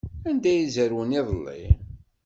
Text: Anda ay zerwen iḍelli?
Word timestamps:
Anda 0.29 0.49
ay 0.53 0.65
zerwen 0.75 1.17
iḍelli? 1.19 1.63